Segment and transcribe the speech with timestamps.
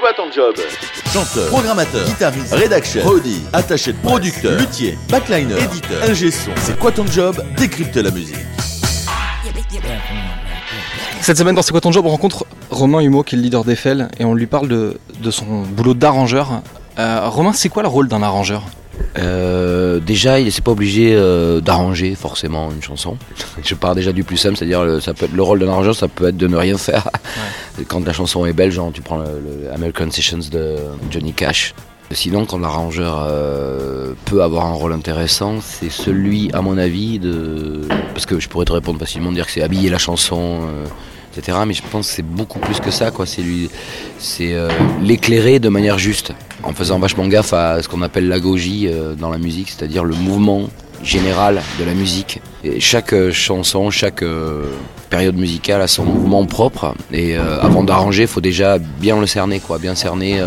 [0.00, 0.54] quoi ton job?
[1.12, 6.50] Chanteur, programmateur, guitariste, rédaction, prodi, attaché de producteur, luthier, backliner, éditeur, ingé son.
[6.56, 7.36] C'est quoi ton job?
[7.56, 8.36] Décrypte la musique.
[11.20, 13.62] Cette semaine dans C'est quoi ton job on rencontre Romain Humeau qui est le leader
[13.62, 16.62] d'Eiffel et on lui parle de, de son boulot d'arrangeur.
[16.98, 18.62] Euh, Romain, c'est quoi le rôle d'un arrangeur?
[19.18, 23.16] Euh, déjà, il n'est pas obligé euh, d'arranger forcément une chanson.
[23.64, 25.94] Je pars déjà du plus simple, c'est-à-dire le, ça peut être, le rôle d'un arrangeur,
[25.94, 27.08] ça peut être de ne rien faire.
[27.88, 30.76] Quand la chanson est belle, genre tu prends le, American Sessions de
[31.10, 31.74] Johnny Cash.
[32.12, 37.82] Sinon, quand l'arrangeur euh, peut avoir un rôle intéressant, c'est celui, à mon avis, de
[38.12, 40.62] parce que je pourrais te répondre facilement, dire que c'est habiller la chanson.
[40.62, 40.86] euh,
[41.36, 41.58] etc.
[41.64, 43.24] Mais je pense que c'est beaucoup plus que ça, quoi.
[43.24, 43.70] C'est lui,
[44.18, 44.68] c'est euh,
[45.00, 46.32] l'éclairer de manière juste,
[46.64, 50.68] en faisant vachement gaffe à ce qu'on appelle l'agogie dans la musique, c'est-à-dire le mouvement
[51.02, 52.40] général de la musique.
[52.78, 54.64] Chaque euh, chanson, chaque euh,
[55.08, 56.94] période musicale a son mouvement propre.
[57.10, 60.40] Et euh, avant d'arranger, il faut déjà bien le cerner, quoi, bien cerner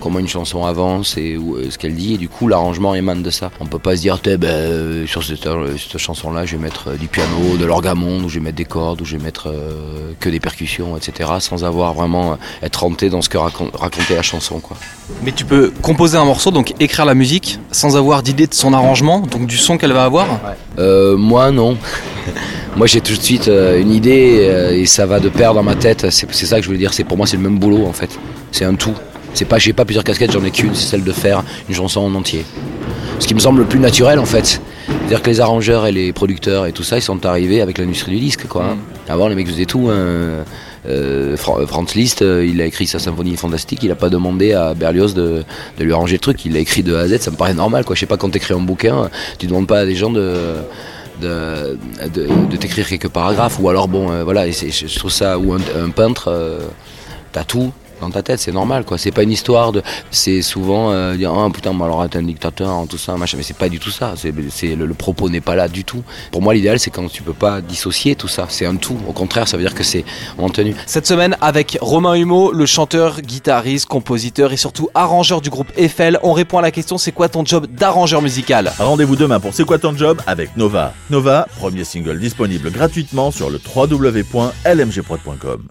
[0.00, 1.38] comment une chanson avance et
[1.70, 2.14] ce qu'elle dit.
[2.14, 3.50] Et du coup, l'arrangement émane de ça.
[3.60, 5.48] On peut pas se dire, ben, sur cette,
[5.96, 9.04] chanson-là, je vais mettre du piano, de l'orgamonde, ou je vais mettre des cordes, ou
[9.04, 9.52] je vais mettre
[10.18, 11.30] que des percussions, etc.
[11.38, 14.76] Sans avoir vraiment être rentré dans ce que racon- racontait la chanson, quoi.
[15.22, 18.72] Mais tu peux composer un morceau, donc écrire la musique, sans avoir d'idée de son
[18.72, 20.26] arrangement, donc du son qu'elle va avoir.
[20.78, 21.76] Euh, moi non.
[22.76, 25.62] moi j'ai tout de suite euh, une idée euh, et ça va de pair dans
[25.62, 26.06] ma tête.
[26.10, 26.92] C'est ça que je voulais dire.
[26.92, 28.10] C'est pour moi c'est le même boulot en fait.
[28.52, 28.94] C'est un tout.
[29.34, 30.74] C'est pas j'ai pas plusieurs casquettes, j'en ai qu'une.
[30.74, 32.44] C'est celle de faire une chanson en entier.
[33.18, 34.60] Ce qui me semble le plus naturel en fait.
[34.88, 38.12] C'est-à-dire que les arrangeurs et les producteurs et tout ça, ils sont arrivés avec l'industrie
[38.12, 38.64] du disque quoi.
[38.64, 38.76] hein.
[39.08, 39.88] Avant les mecs faisaient tout.
[39.90, 40.44] hein.
[40.86, 44.54] Euh, Fra- Franz Liszt, euh, il a écrit sa symphonie fantastique, il a pas demandé
[44.54, 45.44] à Berlioz de,
[45.78, 47.84] lui arranger le truc, il l'a écrit de A à Z, ça me paraît normal
[47.84, 47.94] quoi.
[47.94, 50.56] Je sais pas quand t'écris un bouquin, tu demandes pas à des gens de
[52.58, 56.60] t'écrire quelques paragraphes ou alors bon euh, voilà je trouve ça ou un, peintre euh,
[57.32, 58.98] t'as tout dans ta tête c'est normal quoi.
[58.98, 62.22] C'est pas une histoire de c'est souvent euh, dire ah putain mais alors t'es un
[62.22, 63.36] dictateur hein, tout ça machin.
[63.36, 64.14] Mais c'est pas du tout ça.
[64.16, 66.02] C'est c'est le, le propos n'est pas là du tout.
[66.32, 68.46] Pour moi l'idéal c'est quand tu peux pas dissocier tout ça.
[68.48, 68.98] C'est un tout.
[69.08, 70.04] Au contraire ça veut dire que c'est
[70.38, 75.50] en tenue Cette semaine, avec Romain Humeau, le chanteur, guitariste, compositeur et surtout arrangeur du
[75.50, 78.72] groupe Eiffel, on répond à la question c'est quoi ton job d'arrangeur musical?
[78.78, 80.94] Rendez-vous demain pour C'est quoi ton job avec Nova.
[81.10, 85.62] Nova, premier single disponible gratuitement sur le www.lmgprod.com.